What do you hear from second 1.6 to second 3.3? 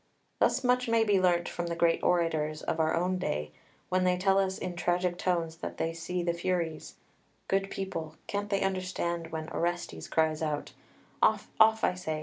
the great orators of our own